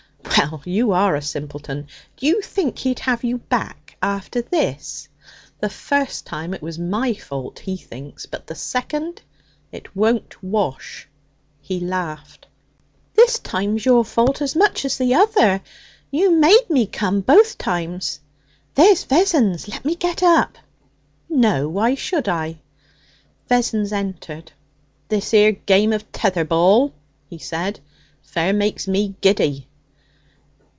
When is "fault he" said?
7.13-7.77